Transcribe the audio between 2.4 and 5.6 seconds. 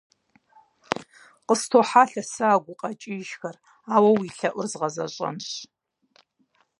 а гукъэкӀыжхэр, ауэ уи лъэӀур згъэзэщӀэнщ.